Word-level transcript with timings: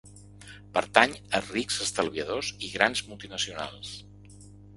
Pertany 0.77 1.13
a 1.39 1.41
rics 1.49 1.77
estalviadors 1.87 2.49
i 2.69 2.71
grans 2.77 3.05
multinacionals. 3.11 3.93